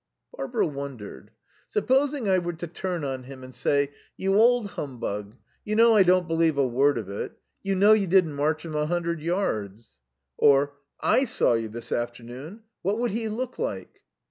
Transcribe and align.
Barbara 0.35 0.65
wondered: 0.65 1.29
"Supposing 1.69 2.27
I 2.27 2.39
were 2.39 2.53
to 2.53 2.65
turn 2.65 3.03
on 3.03 3.25
him 3.25 3.43
and 3.43 3.53
say, 3.53 3.91
'You 4.17 4.33
old 4.33 4.69
humbug, 4.69 5.35
you 5.63 5.75
know 5.75 5.95
I 5.95 6.01
don't 6.01 6.27
believe 6.27 6.57
a 6.57 6.65
word 6.67 6.97
of 6.97 7.07
it. 7.07 7.37
You 7.61 7.75
know 7.75 7.93
you 7.93 8.07
didn't 8.07 8.33
march 8.33 8.63
them 8.63 8.75
a 8.75 8.87
hundred 8.87 9.21
yards.' 9.21 9.99
Or 10.39 10.73
'I 11.01 11.25
saw 11.25 11.53
you 11.53 11.67
this 11.69 11.91
afternoon.' 11.91 12.63
What 12.81 12.97
would 12.97 13.11
he 13.11 13.29
look 13.29 13.59
like?" 13.59 14.01